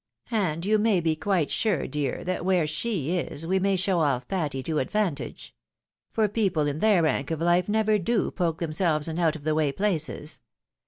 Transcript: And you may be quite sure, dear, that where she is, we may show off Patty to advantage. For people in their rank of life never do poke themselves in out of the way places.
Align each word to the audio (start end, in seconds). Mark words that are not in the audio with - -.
And 0.31 0.65
you 0.65 0.79
may 0.79 0.99
be 0.99 1.15
quite 1.15 1.51
sure, 1.51 1.85
dear, 1.85 2.23
that 2.23 2.43
where 2.43 2.65
she 2.65 3.17
is, 3.19 3.45
we 3.45 3.59
may 3.59 3.75
show 3.75 3.99
off 3.99 4.27
Patty 4.27 4.63
to 4.63 4.79
advantage. 4.79 5.53
For 6.11 6.27
people 6.27 6.65
in 6.65 6.79
their 6.79 7.03
rank 7.03 7.29
of 7.29 7.39
life 7.39 7.69
never 7.69 7.99
do 7.99 8.31
poke 8.31 8.57
themselves 8.57 9.07
in 9.07 9.19
out 9.19 9.35
of 9.35 9.43
the 9.43 9.53
way 9.53 9.71
places. 9.71 10.41